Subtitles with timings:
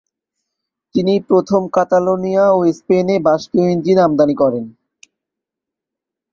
[0.95, 4.65] তিনি প্রথম কাতালোনিয়া ও স্পেনে বাষ্পীয় ইঞ্জিন আমদানি করেন।